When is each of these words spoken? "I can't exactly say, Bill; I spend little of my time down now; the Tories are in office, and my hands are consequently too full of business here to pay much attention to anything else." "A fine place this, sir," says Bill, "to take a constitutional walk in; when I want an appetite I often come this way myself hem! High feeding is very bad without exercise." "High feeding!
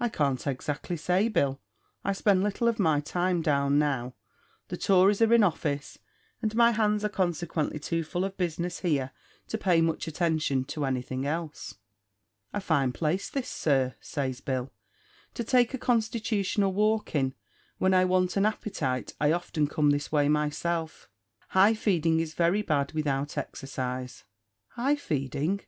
"I 0.00 0.08
can't 0.08 0.46
exactly 0.46 0.96
say, 0.96 1.28
Bill; 1.28 1.60
I 2.02 2.14
spend 2.14 2.42
little 2.42 2.68
of 2.68 2.78
my 2.78 3.00
time 3.00 3.42
down 3.42 3.78
now; 3.78 4.14
the 4.68 4.78
Tories 4.78 5.20
are 5.20 5.34
in 5.34 5.42
office, 5.44 5.98
and 6.40 6.56
my 6.56 6.70
hands 6.70 7.04
are 7.04 7.10
consequently 7.10 7.78
too 7.78 8.02
full 8.02 8.24
of 8.24 8.38
business 8.38 8.80
here 8.80 9.10
to 9.48 9.58
pay 9.58 9.82
much 9.82 10.08
attention 10.08 10.64
to 10.72 10.86
anything 10.86 11.26
else." 11.26 11.74
"A 12.54 12.62
fine 12.62 12.92
place 12.92 13.28
this, 13.28 13.50
sir," 13.50 13.94
says 14.00 14.40
Bill, 14.40 14.72
"to 15.34 15.44
take 15.44 15.74
a 15.74 15.78
constitutional 15.78 16.72
walk 16.72 17.14
in; 17.14 17.34
when 17.76 17.92
I 17.92 18.06
want 18.06 18.38
an 18.38 18.46
appetite 18.46 19.12
I 19.20 19.32
often 19.32 19.66
come 19.66 19.90
this 19.90 20.10
way 20.10 20.30
myself 20.30 21.10
hem! 21.48 21.48
High 21.58 21.74
feeding 21.74 22.20
is 22.20 22.32
very 22.32 22.62
bad 22.62 22.92
without 22.92 23.36
exercise." 23.36 24.24
"High 24.68 24.96
feeding! 24.96 25.60